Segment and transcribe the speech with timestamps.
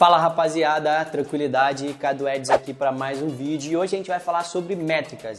[0.00, 4.18] Fala rapaziada, tranquilidade, Cadu Eds aqui para mais um vídeo e hoje a gente vai
[4.18, 5.36] falar sobre métricas.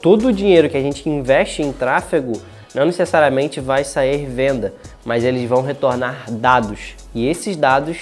[0.00, 2.40] Todo o dinheiro que a gente investe em tráfego
[2.72, 4.72] não necessariamente vai sair venda,
[5.04, 6.94] mas eles vão retornar dados.
[7.12, 7.98] E esses dados,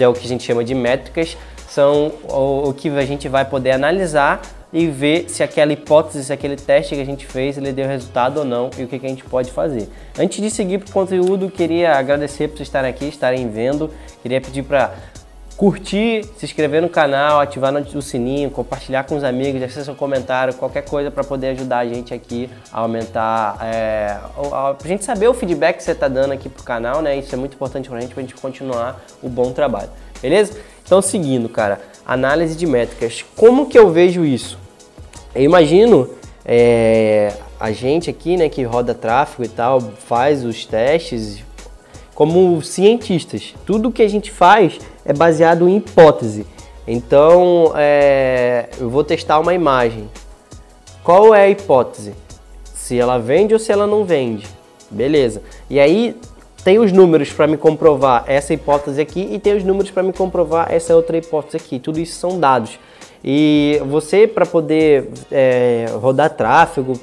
[0.00, 1.36] é o que a gente chama de métricas,
[1.68, 4.40] são o que a gente vai poder analisar
[4.74, 8.38] e ver se aquela hipótese, se aquele teste que a gente fez, ele deu resultado
[8.38, 9.88] ou não e o que, que a gente pode fazer.
[10.18, 13.88] Antes de seguir para o conteúdo, queria agradecer por vocês estarem aqui, estarem vendo.
[14.20, 14.92] Queria pedir para
[15.56, 20.52] curtir, se inscrever no canal, ativar o sininho, compartilhar com os amigos, deixar seu comentário,
[20.54, 24.18] qualquer coisa para poder ajudar a gente aqui a aumentar, é,
[24.52, 27.16] a, a gente saber o feedback que você está dando aqui pro canal, né?
[27.16, 30.58] Isso é muito importante para a gente, para a gente continuar o bom trabalho, beleza?
[30.84, 33.24] Então, seguindo, cara, análise de métricas.
[33.36, 34.63] Como que eu vejo isso?
[35.34, 36.08] Eu imagino
[36.44, 41.42] é, a gente aqui, né, que roda tráfego e tal, faz os testes
[42.14, 43.54] como cientistas.
[43.66, 46.46] Tudo que a gente faz é baseado em hipótese.
[46.86, 50.08] Então, é, eu vou testar uma imagem.
[51.02, 52.14] Qual é a hipótese?
[52.72, 54.46] Se ela vende ou se ela não vende.
[54.90, 55.42] Beleza.
[55.68, 56.16] E aí
[56.62, 60.12] tem os números para me comprovar essa hipótese aqui e tem os números para me
[60.12, 61.78] comprovar essa outra hipótese aqui.
[61.78, 62.78] Tudo isso são dados.
[63.24, 67.00] E você, para poder é, rodar tráfego,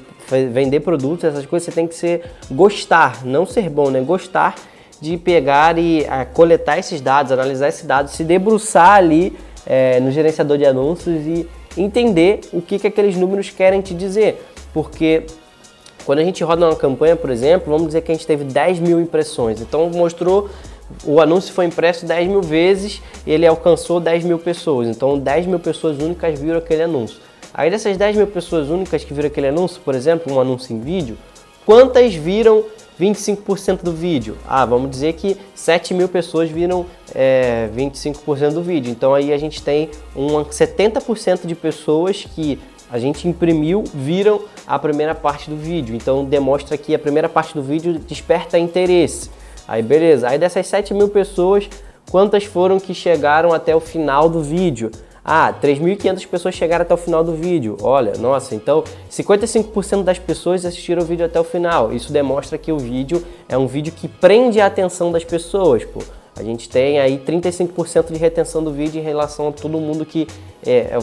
[0.52, 4.00] vender produtos, essas coisas, você tem que ser gostar, não ser bom, né?
[4.00, 4.54] Gostar
[5.00, 10.56] de pegar e coletar esses dados, analisar esses dados, se debruçar ali é, no gerenciador
[10.56, 14.40] de anúncios e entender o que, que aqueles números querem te dizer.
[14.72, 15.24] Porque
[16.04, 18.78] quando a gente roda uma campanha, por exemplo, vamos dizer que a gente teve 10
[18.78, 19.60] mil impressões.
[19.60, 20.48] Então mostrou
[21.04, 24.88] o anúncio foi impresso 10 mil vezes e ele alcançou 10 mil pessoas.
[24.88, 27.18] Então 10 mil pessoas únicas viram aquele anúncio.
[27.54, 30.80] Aí dessas 10 mil pessoas únicas que viram aquele anúncio, por exemplo, um anúncio em
[30.80, 31.18] vídeo,
[31.66, 32.64] quantas viram
[32.98, 34.36] 25% do vídeo?
[34.46, 38.90] Ah, vamos dizer que 7 mil pessoas viram é, 25% do vídeo.
[38.90, 42.58] Então aí a gente tem um 70% de pessoas que
[42.90, 45.94] a gente imprimiu viram a primeira parte do vídeo.
[45.94, 49.30] Então demonstra que a primeira parte do vídeo desperta interesse.
[49.66, 51.68] Aí beleza, aí dessas 7 mil pessoas,
[52.10, 54.90] quantas foram que chegaram até o final do vídeo?
[55.24, 57.76] Ah, 3.500 pessoas chegaram até o final do vídeo.
[57.80, 61.92] Olha, nossa, então 55% das pessoas assistiram o vídeo até o final.
[61.92, 65.84] Isso demonstra que o vídeo é um vídeo que prende a atenção das pessoas.
[65.84, 66.00] Pô.
[66.34, 70.26] A gente tem aí 35% de retenção do vídeo em relação a todo mundo que
[70.66, 70.98] é,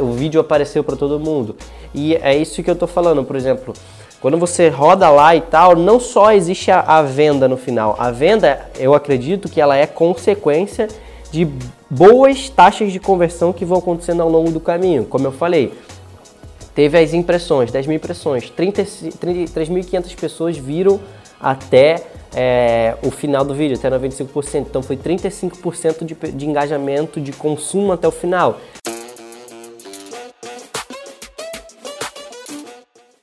[0.00, 1.56] o vídeo apareceu para todo mundo.
[1.92, 3.74] E é isso que eu estou falando, por exemplo.
[4.20, 7.94] Quando você roda lá e tal, não só existe a, a, venda no final.
[7.98, 10.88] A venda, eu acredito que ela é consequência
[11.30, 11.46] de
[11.88, 15.04] boas taxas de conversão que vão acontecendo ao longo do caminho.
[15.04, 15.72] Como eu falei,
[16.74, 20.98] teve as impressões, 10 mil impressões, 3.500 pessoas viram
[21.40, 22.02] até
[22.34, 24.66] é, o final do vídeo, até 95%.
[24.68, 28.58] Então foi 35% de, de engajamento, de consumo até o final.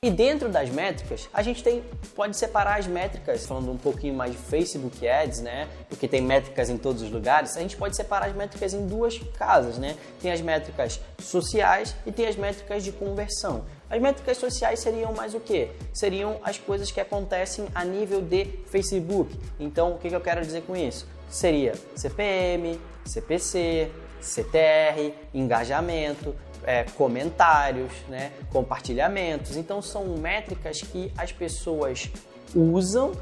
[0.06, 1.82] E dentro das métricas, a gente tem,
[2.14, 5.66] pode separar as métricas, falando um pouquinho mais de Facebook Ads, né?
[5.88, 9.18] Porque tem métricas em todos os lugares, a gente pode separar as métricas em duas
[9.36, 9.96] casas, né?
[10.22, 13.64] Tem as métricas sociais e tem as métricas de conversão.
[13.90, 15.70] As métricas sociais seriam mais o que?
[15.92, 19.36] Seriam as coisas que acontecem a nível de Facebook.
[19.58, 21.04] Então, o que eu quero dizer com isso?
[21.28, 23.90] Seria CPM, CPC,
[24.20, 26.34] CTR, engajamento,
[26.64, 29.56] é, comentários, né, compartilhamentos.
[29.56, 32.10] Então são métricas que as pessoas
[32.54, 33.12] usam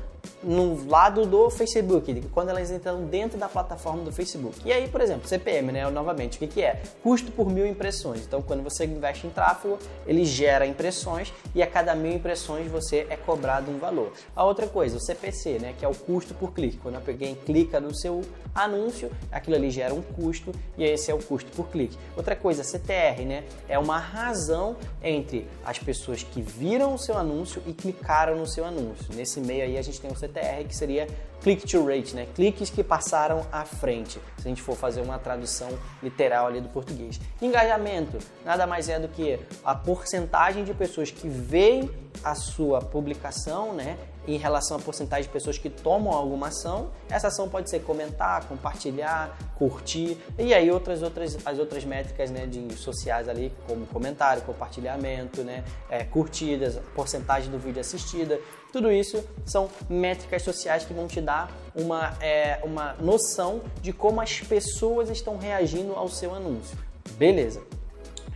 [0.43, 4.61] no lado do Facebook, quando elas entram dentro da plataforma do Facebook.
[4.65, 5.89] E aí, por exemplo, CPM, né?
[5.91, 6.83] Novamente, o que, que é?
[7.03, 8.23] Custo por mil impressões.
[8.27, 13.07] Então, quando você investe em tráfego, ele gera impressões e a cada mil impressões você
[13.11, 14.13] é cobrado um valor.
[14.35, 15.75] A outra coisa, o CPC, né?
[15.79, 16.77] Que é o custo por clique.
[16.79, 18.23] Quando alguém clica no seu
[18.55, 21.99] anúncio, aquilo ali gera um custo e esse é o custo por clique.
[22.17, 23.45] Outra coisa, CTR, né?
[23.69, 28.65] É uma razão entre as pessoas que viram o seu anúncio e clicaram no seu
[28.65, 29.07] anúncio.
[29.15, 31.07] Nesse meio aí a gente tem o CTR, que seria
[31.43, 32.27] click to rate, né?
[32.35, 35.69] Cliques que passaram à frente, se a gente for fazer uma tradução
[36.03, 37.21] literal ali do português.
[37.43, 41.91] Engajamento nada mais é do que a porcentagem de pessoas que veem
[42.25, 43.99] a sua publicação, né?
[44.27, 48.49] Em relação à porcentagem de pessoas que tomam alguma ação, essa ação pode ser comentar,
[48.49, 54.43] compartilhar, curtir e aí outras outras as outras métricas, né, de sociais ali como comentário,
[54.43, 58.41] compartilhamento, né, é, curtidas, porcentagem do vídeo assistida,
[58.73, 64.23] tudo isso são métricas sociais que vão te dar uma, é, uma noção de como
[64.23, 66.77] as pessoas estão reagindo ao seu anúncio.
[67.19, 67.63] Beleza.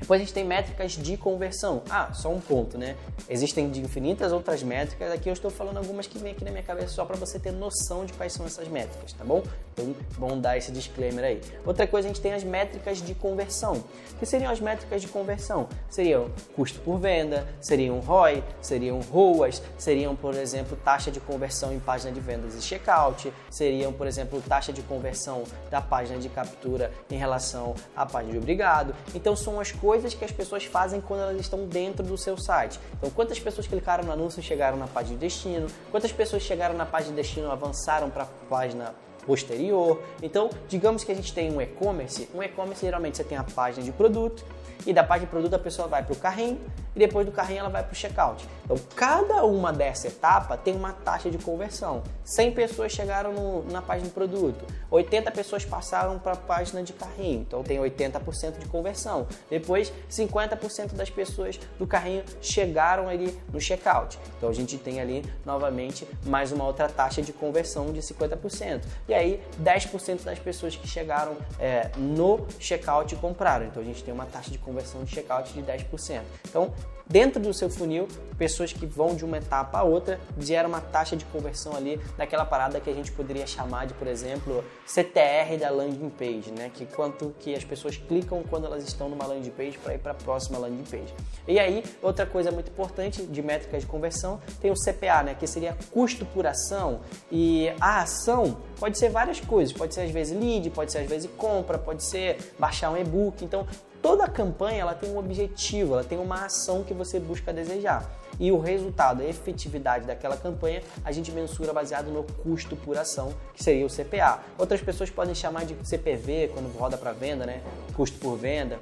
[0.01, 1.83] Depois a gente tem métricas de conversão.
[1.91, 2.97] Ah, só um ponto, né?
[3.29, 5.13] Existem de infinitas outras métricas.
[5.13, 7.51] Aqui eu estou falando algumas que vêm aqui na minha cabeça só para você ter
[7.51, 9.43] noção de quais são essas métricas, tá bom?
[9.73, 11.41] Então, vamos dar esse disclaimer aí.
[11.65, 13.83] Outra coisa, a gente tem as métricas de conversão.
[14.19, 15.69] Que seriam as métricas de conversão?
[15.91, 21.79] Seriam custo por venda, seriam ROI, seriam ROAS, seriam, por exemplo, taxa de conversão em
[21.79, 26.93] página de vendas e checkout, seriam, por exemplo, taxa de conversão da página de captura
[27.11, 28.95] em relação à página de obrigado.
[29.15, 32.79] Então, são as coisas que as pessoas fazem quando elas estão dentro do seu site.
[32.97, 35.67] Então, quantas pessoas clicaram no anúncio e chegaram na página de destino?
[35.91, 38.95] Quantas pessoas chegaram na página de destino e avançaram para a página
[39.27, 40.03] posterior.
[40.23, 42.29] Então, digamos que a gente tem um e-commerce.
[42.35, 44.43] Um e-commerce geralmente você tem a página de produto
[44.87, 46.61] e da página de produto a pessoa vai para o carrinho
[46.95, 48.45] e depois do carrinho ela vai para o checkout.
[48.65, 52.03] Então, cada uma dessa etapa tem uma taxa de conversão.
[52.25, 56.93] 100 pessoas chegaram no, na página de produto, 80 pessoas passaram para a página de
[56.93, 59.27] carrinho, então tem 80% de conversão.
[59.49, 64.19] Depois, 50% das pessoas do carrinho chegaram ali no checkout.
[64.37, 68.83] Então, a gente tem ali novamente mais uma outra taxa de conversão de 50%.
[69.09, 73.67] E aí, 10% das pessoas que chegaram é, no checkout compraram.
[73.67, 76.21] Então, a gente tem uma taxa de conversão de checkout de 10%.
[76.47, 76.73] Então,
[77.07, 78.07] dentro do seu funil,
[78.37, 82.45] pessoas que vão de uma etapa a outra gera uma taxa de conversão ali daquela
[82.45, 86.71] parada que a gente poderia chamar de, por exemplo, CTR da landing page, né?
[86.73, 90.13] Que quanto que as pessoas clicam quando elas estão numa landing page para ir para
[90.13, 91.15] a próxima landing page.
[91.47, 95.35] E aí, outra coisa muito importante de métricas de conversão, tem o CPA, né?
[95.35, 97.01] Que seria custo por ação
[97.33, 101.09] e a ação pode ser várias coisas, pode ser às vezes lead, pode ser às
[101.09, 103.45] vezes compra, pode ser baixar um e-book.
[103.45, 103.67] Então,
[104.01, 108.09] Toda campanha ela tem um objetivo, ela tem uma ação que você busca desejar.
[108.39, 113.35] E o resultado, a efetividade daquela campanha, a gente mensura baseado no custo por ação,
[113.55, 114.41] que seria o CPA.
[114.57, 117.61] Outras pessoas podem chamar de CPV quando roda para venda, né?
[117.95, 118.79] Custo por venda.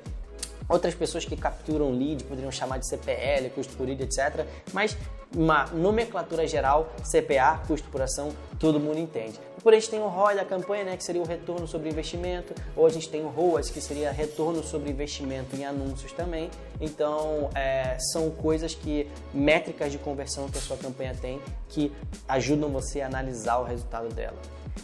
[0.68, 4.46] Outras pessoas que capturam lead poderiam chamar de CPL, custo por lead, etc.
[4.72, 4.96] Mas
[5.34, 9.38] uma nomenclatura geral, CPA, custo por ação, todo mundo entende.
[9.62, 12.54] Por a gente tem o ROI da campanha, né, que seria o retorno sobre investimento,
[12.76, 16.50] ou a gente tem o ROAS, que seria retorno sobre investimento em anúncios também.
[16.80, 21.92] Então, é, são coisas que, métricas de conversão que a sua campanha tem, que
[22.28, 24.38] ajudam você a analisar o resultado dela.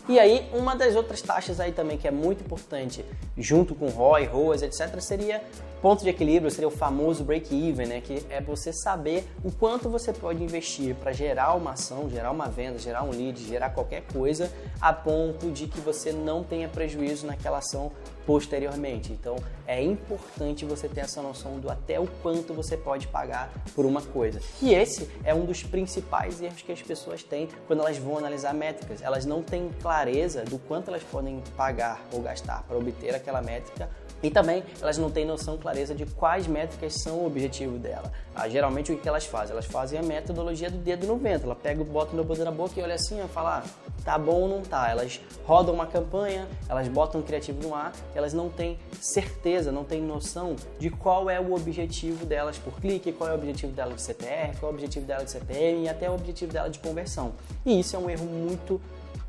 [0.09, 3.05] E aí, uma das outras taxas aí também que é muito importante,
[3.39, 5.43] junto com ROI, ROAS, etc., seria
[5.83, 8.01] ponto de equilíbrio, seria o famoso break-even, né?
[8.01, 12.49] Que é você saber o quanto você pode investir para gerar uma ação, gerar uma
[12.49, 14.51] venda, gerar um lead, gerar qualquer coisa,
[14.81, 17.91] a ponto de que você não tenha prejuízo naquela ação
[18.25, 19.13] posteriormente.
[19.13, 19.35] Então
[19.67, 24.01] é importante você ter essa noção do até o quanto você pode pagar por uma
[24.01, 24.41] coisa.
[24.61, 28.55] E esse é um dos principais erros que as pessoas têm quando elas vão analisar
[28.55, 29.03] métricas.
[29.03, 33.91] Elas não têm clareza do quanto elas podem pagar ou gastar para obter aquela métrica
[34.23, 38.13] e também elas não têm noção, clareza de quais métricas são o objetivo dela.
[38.35, 39.53] Ah, geralmente o que elas fazem?
[39.53, 41.45] Elas fazem a metodologia do dedo no vento.
[41.45, 44.43] Ela pega, bota no dedo na boca e olha assim e fala, ah, tá bom
[44.43, 44.89] ou não tá.
[44.89, 49.85] Elas rodam uma campanha, elas botam um criativo no ar, elas não têm certeza, não
[49.85, 53.93] têm noção de qual é o objetivo delas por clique, qual é o objetivo dela
[53.95, 56.79] de CTR, qual é o objetivo dela de CPM e até o objetivo dela de
[56.79, 57.33] conversão.
[57.67, 58.81] E isso é um erro muito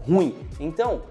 [0.08, 0.36] ruim.
[0.60, 1.02] Então,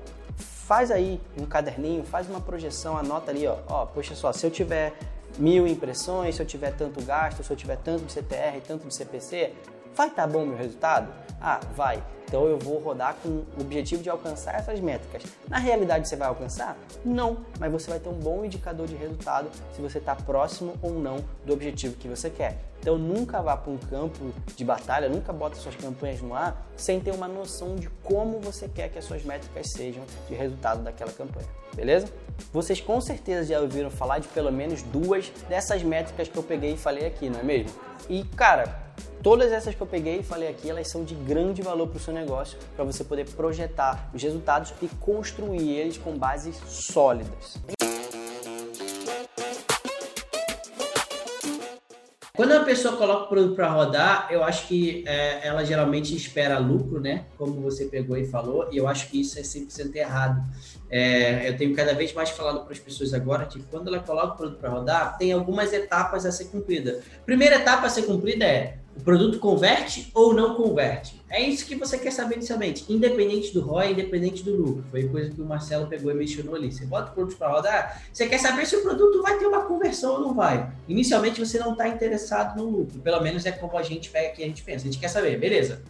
[0.72, 4.50] faz aí um caderninho, faz uma projeção, anota ali, ó, ó, poxa só, se eu
[4.50, 4.94] tiver
[5.36, 8.94] mil impressões, se eu tiver tanto gasto, se eu tiver tanto de CTR, tanto de
[8.94, 9.52] CPC,
[9.94, 11.12] vai estar tá bom meu resultado?
[11.40, 12.02] Ah, vai.
[12.32, 15.22] Então eu vou rodar com o objetivo de alcançar essas métricas.
[15.48, 16.78] Na realidade você vai alcançar?
[17.04, 20.92] Não, mas você vai ter um bom indicador de resultado se você está próximo ou
[20.92, 22.56] não do objetivo que você quer.
[22.80, 27.00] Então nunca vá para um campo de batalha, nunca bota suas campanhas no ar sem
[27.00, 31.12] ter uma noção de como você quer que as suas métricas sejam de resultado daquela
[31.12, 31.46] campanha.
[31.74, 32.06] Beleza?
[32.50, 36.72] Vocês com certeza já ouviram falar de pelo menos duas dessas métricas que eu peguei
[36.72, 37.70] e falei aqui, não é mesmo?
[38.08, 38.81] E cara,
[39.22, 42.00] Todas essas que eu peguei e falei aqui, elas são de grande valor para o
[42.00, 47.56] seu negócio, para você poder projetar os resultados e construir eles com bases sólidas.
[52.34, 56.58] Quando uma pessoa coloca o produto para rodar, eu acho que é, ela geralmente espera
[56.58, 57.26] lucro, né?
[57.38, 60.42] Como você pegou e falou, e eu acho que isso é 100% errado.
[60.90, 64.34] É, eu tenho cada vez mais falado para as pessoas agora que quando ela coloca
[64.34, 67.00] o produto para rodar, tem algumas etapas a ser cumprida.
[67.24, 71.20] Primeira etapa a ser cumprida é o produto converte ou não converte?
[71.30, 74.84] É isso que você quer saber inicialmente, independente do ROI, independente do lucro.
[74.90, 76.70] Foi coisa que o Marcelo pegou e mencionou ali.
[76.70, 79.62] Você bota o produto para rodar, você quer saber se o produto vai ter uma
[79.62, 80.70] conversão ou não vai.
[80.86, 84.42] Inicialmente você não está interessado no lucro, pelo menos é como a gente pega aqui,
[84.42, 84.82] a gente pensa.
[84.82, 85.82] A gente quer saber, beleza?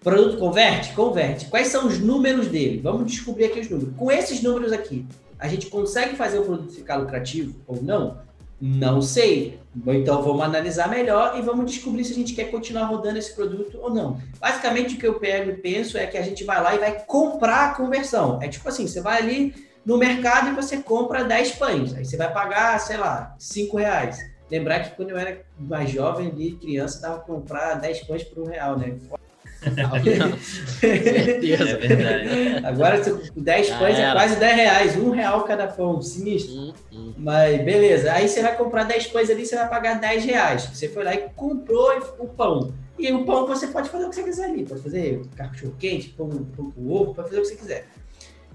[0.00, 0.92] O produto converte?
[0.94, 1.46] Converte.
[1.46, 2.80] Quais são os números dele?
[2.82, 3.94] Vamos descobrir aqui os números.
[3.96, 5.06] Com esses números aqui,
[5.38, 8.18] a gente consegue fazer o produto ficar lucrativo ou não?
[8.64, 9.58] Não sei.
[9.84, 13.76] Então vamos analisar melhor e vamos descobrir se a gente quer continuar rodando esse produto
[13.82, 14.20] ou não.
[14.38, 17.04] Basicamente o que eu pego e penso é que a gente vai lá e vai
[17.04, 18.38] comprar a conversão.
[18.40, 19.54] É tipo assim, você vai ali
[19.84, 21.92] no mercado e você compra 10 pães.
[21.92, 24.18] Aí você vai pagar, sei lá, 5 reais.
[24.48, 28.44] Lembrar que quando eu era mais jovem ali, criança, dava pra comprar 10 pães por
[28.44, 28.96] um real, né?
[29.62, 30.38] Certeza.
[30.80, 32.66] É verdade.
[32.66, 33.00] Agora,
[33.36, 36.54] 10 ah, pães é quase 10 reais, um real cada pão, sinistro.
[36.54, 37.14] Hum, hum.
[37.16, 40.64] Mas beleza, aí você vai comprar 10 pães ali, você vai pagar 10 reais.
[40.72, 42.72] Você foi lá e comprou o pão.
[42.98, 44.64] E o pão você pode fazer o que você quiser ali.
[44.64, 47.86] Pode fazer cachorro quente, pão, pão com ovo, pode fazer o que você quiser.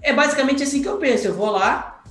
[0.00, 1.26] É basicamente assim que eu penso.
[1.26, 2.02] Eu vou lá,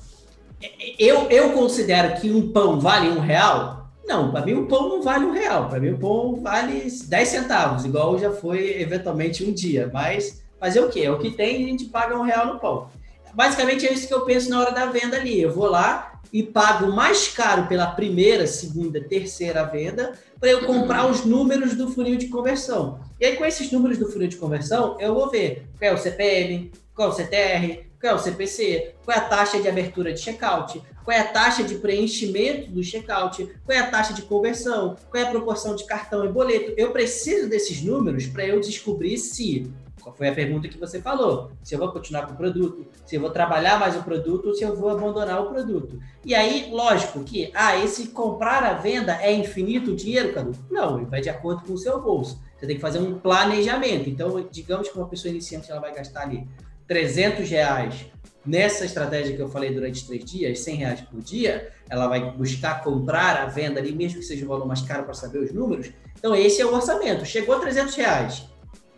[0.98, 3.77] eu, eu considero que um pão vale um real,
[4.08, 7.28] não, para mim o pão não vale um real, para mim o pão vale 10
[7.28, 9.92] centavos, igual já foi eventualmente um dia.
[9.94, 11.02] Mas fazer o quê?
[11.02, 12.90] É o que tem a gente paga um real no pão.
[13.34, 15.40] Basicamente é isso que eu penso na hora da venda ali.
[15.42, 21.10] Eu vou lá e pago mais caro pela primeira, segunda, terceira venda para eu comprar
[21.10, 23.00] os números do funil de conversão.
[23.20, 25.98] E aí, com esses números do funil de conversão, eu vou ver qual é o
[25.98, 30.14] CPM, qual é o CTR, qual é o CPC, qual é a taxa de abertura
[30.14, 34.24] de checkout, qual é a taxa de preenchimento do checkout, qual é a taxa de
[34.24, 36.74] conversão, qual é a proporção de cartão e boleto.
[36.78, 39.72] Eu preciso desses números para eu descobrir se,
[40.16, 43.22] foi a pergunta que você falou, se eu vou continuar com o produto, se eu
[43.22, 46.00] vou trabalhar mais o produto ou se eu vou abandonar o produto.
[46.26, 50.52] E aí, lógico que, ah, esse comprar a venda é infinito dinheiro, Cadu?
[50.70, 52.42] Não, vai de acordo com o seu bolso.
[52.58, 54.10] Você tem que fazer um planejamento.
[54.10, 56.48] Então, digamos que uma pessoa iniciante ela vai gastar ali
[56.88, 58.08] 300 reais
[58.48, 62.82] nessa estratégia que eu falei durante três dias, 100 reais por dia, ela vai buscar
[62.82, 65.92] comprar a venda ali, mesmo que seja um valor mais caro para saber os números.
[66.18, 67.26] Então, esse é o orçamento.
[67.26, 68.48] Chegou a 300 reais,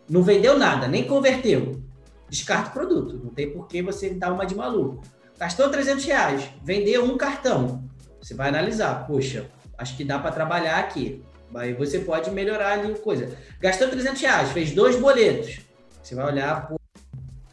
[0.09, 1.81] não vendeu nada, nem converteu.
[2.29, 3.19] Descarta o produto.
[3.23, 5.01] Não tem por que você dar uma de maluco.
[5.37, 7.83] Gastou 300 reais, vendeu um cartão.
[8.21, 11.23] Você vai analisar, poxa, acho que dá para trabalhar aqui.
[11.55, 13.35] Aí você pode melhorar ali coisa.
[13.59, 15.59] Gastou 300 reais, fez dois boletos.
[16.03, 16.79] Você vai olhar, pô,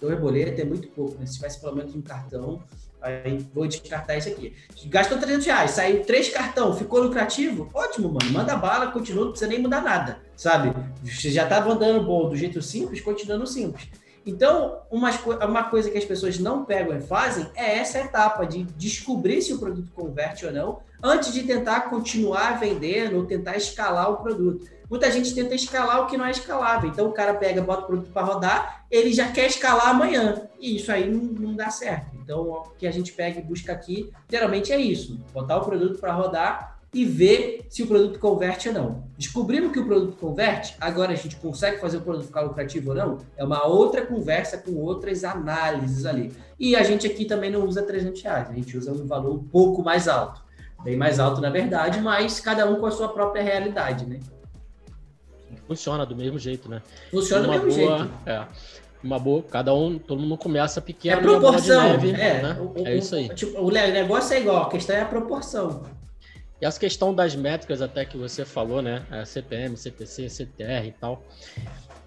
[0.01, 1.27] Dois boletos é muito pouco, né?
[1.27, 2.63] Se tivesse pelo menos um cartão,
[3.01, 4.55] aí vou descartar isso aqui.
[4.87, 7.69] Gastou 300 reais, saiu três cartão, ficou lucrativo?
[7.73, 8.33] Ótimo, mano.
[8.33, 10.73] Manda bala, continua, não precisa nem mudar nada, sabe?
[11.05, 13.89] Você já estava andando bom do jeito simples, continuando simples.
[14.27, 15.11] Então, uma,
[15.47, 19.53] uma coisa que as pessoas não pegam e fazem é essa etapa de descobrir se
[19.53, 24.67] o produto converte ou não, antes de tentar continuar vendendo ou tentar escalar o produto.
[24.91, 26.91] Muita gente tenta escalar o que não é escalável.
[26.91, 30.49] Então o cara pega, bota o produto para rodar, ele já quer escalar amanhã.
[30.59, 32.16] E isso aí não, não dá certo.
[32.27, 36.01] Então o que a gente pega e busca aqui, geralmente é isso: botar o produto
[36.01, 39.05] para rodar e ver se o produto converte ou não.
[39.17, 42.97] Descobrindo que o produto converte, agora a gente consegue fazer o produto ficar lucrativo ou
[42.97, 46.33] não, é uma outra conversa com outras análises ali.
[46.59, 49.45] E a gente aqui também não usa 300 reais, a gente usa um valor um
[49.45, 50.45] pouco mais alto.
[50.83, 54.19] Bem mais alto, na verdade, mas cada um com a sua própria realidade, né?
[55.67, 56.81] funciona do mesmo jeito, né?
[57.11, 58.13] Funciona do mesmo boa, jeito.
[58.25, 58.47] É,
[59.03, 61.19] uma boa, cada um, todo mundo começa pequeno.
[61.19, 61.83] É proporção.
[61.83, 62.57] Neve, é, né?
[62.61, 63.29] o, é isso aí.
[63.31, 65.83] Tipo, o negócio é igual, a questão é a proporção.
[66.61, 69.05] E essa questão das métricas até que você falou, né?
[69.27, 71.23] CPM, CPC, CTR e tal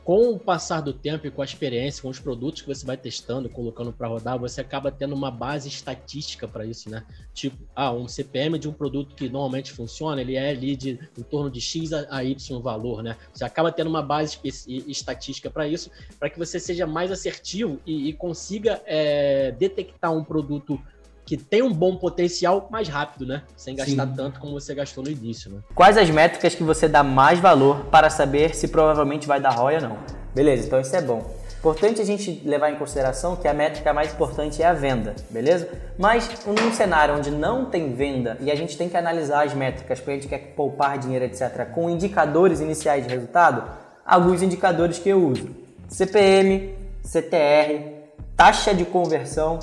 [0.10, 2.98] com o passar do tempo e com a experiência, com os produtos que você vai
[2.98, 7.06] testando, colocando para rodar, você acaba tendo uma base estatística para isso, né?
[7.32, 11.22] Tipo, ah, um CPM de um produto que normalmente funciona, ele é ali de em
[11.22, 13.18] torno de X a Y valor, né?
[13.32, 18.10] Você acaba tendo uma base estatística para isso, para que você seja mais assertivo e,
[18.10, 20.82] e consiga é, detectar um produto
[21.30, 23.44] que tem um bom potencial mais rápido, né?
[23.56, 24.14] Sem gastar Sim.
[24.16, 25.60] tanto como você gastou no início, né?
[25.76, 29.76] Quais as métricas que você dá mais valor para saber se provavelmente vai dar ROI
[29.76, 29.98] ou não?
[30.34, 31.32] Beleza, então isso é bom.
[31.60, 35.70] Importante a gente levar em consideração que a métrica mais importante é a venda, beleza?
[36.00, 40.00] Mas num cenário onde não tem venda e a gente tem que analisar as métricas
[40.00, 43.70] porque a gente quer poupar dinheiro, etc., com indicadores iniciais de resultado,
[44.04, 45.48] alguns indicadores que eu uso:
[45.88, 48.00] CPM, CTR,
[48.36, 49.60] taxa de conversão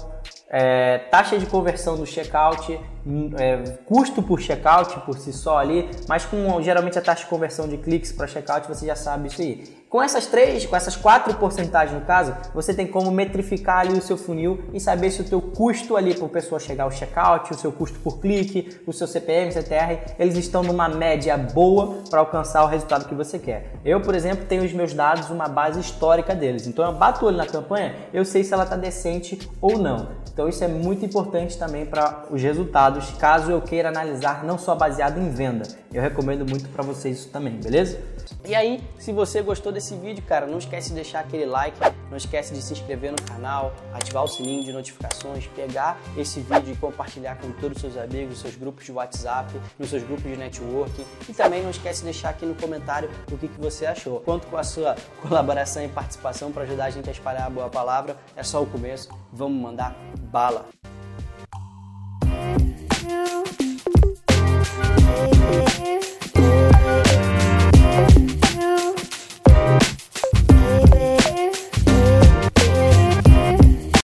[0.48, 2.78] é, taxa de conversão do checkout,
[3.38, 7.68] é, custo por checkout por si só ali, mas com geralmente a taxa de conversão
[7.68, 9.86] de cliques para checkout você já sabe isso aí.
[9.88, 14.02] Com essas três, com essas quatro porcentagens no caso, você tem como metrificar ali o
[14.02, 17.52] seu funil e saber se o teu custo ali para a pessoa chegar ao checkout,
[17.52, 22.18] o seu custo por clique, o seu CPM, CTR, eles estão numa média boa para
[22.18, 23.74] alcançar o resultado que você quer.
[23.84, 26.66] Eu, por exemplo, tenho os meus dados, uma base histórica deles.
[26.66, 30.08] Então eu bato o olho na campanha, eu sei se ela está decente ou não.
[30.32, 34.74] Então isso é muito importante também para os resultados, caso eu queira analisar não só
[34.74, 35.66] baseado em venda.
[35.92, 37.98] Eu recomendo muito para vocês isso também, beleza?
[38.44, 41.78] E aí, se você gostou desse vídeo, cara, não esquece de deixar aquele like,
[42.10, 46.72] não esquece de se inscrever no canal, ativar o sininho de notificações, pegar esse vídeo
[46.72, 50.36] e compartilhar com todos os seus amigos, seus grupos de WhatsApp, nos seus grupos de
[50.36, 51.04] networking.
[51.28, 54.20] E também não esquece de deixar aqui no comentário o que, que você achou.
[54.20, 57.68] Conto com a sua colaboração e participação para ajudar a gente a espalhar a boa
[57.68, 58.16] palavra.
[58.36, 59.08] É só o começo.
[59.32, 59.96] Vamos mandar
[60.30, 60.66] bala!